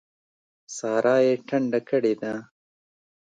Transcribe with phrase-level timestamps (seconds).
[0.75, 2.33] سارا يې ټنډه کړې ده.